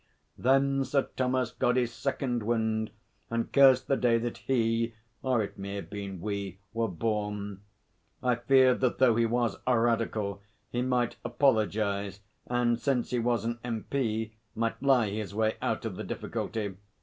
Then 0.39 0.83
Sir 0.83 1.09
Thomas 1.15 1.51
got 1.51 1.75
his 1.75 1.93
second 1.93 2.41
wind 2.41 2.89
and 3.29 3.53
cursed 3.53 3.85
the 3.87 3.95
day 3.95 4.17
that 4.17 4.39
he, 4.39 4.95
or 5.21 5.43
it 5.43 5.59
may 5.59 5.75
have 5.75 5.91
been 5.91 6.19
we, 6.21 6.57
were 6.73 6.87
born. 6.87 7.61
I 8.23 8.33
feared 8.33 8.79
that 8.81 8.97
though 8.97 9.15
he 9.15 9.27
was 9.27 9.57
a 9.67 9.77
Radical 9.77 10.41
he 10.71 10.81
might 10.81 11.17
apologise 11.23 12.21
and, 12.47 12.79
since 12.79 13.11
he 13.11 13.19
was 13.19 13.45
an 13.45 13.59
M.P., 13.63 14.33
might 14.55 14.81
lie 14.81 15.11
his 15.11 15.35
way 15.35 15.57
out 15.61 15.85
of 15.85 15.97
the 15.97 16.03
difficulty. 16.03 16.77